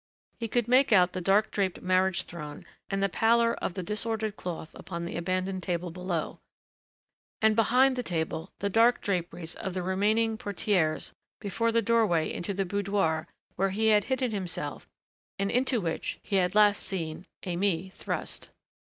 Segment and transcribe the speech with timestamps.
[0.39, 4.35] He could make out the dark draped marriage throne and the pallor of the disordered
[4.35, 6.39] cloth upon the abandoned table below,
[7.39, 12.51] and behind the table the dark draperies of the remaining portières before the doorway into
[12.51, 13.27] the boudoir
[13.57, 14.87] where he had hidden himself
[15.37, 18.49] and into which he had last seen Aimée thrust.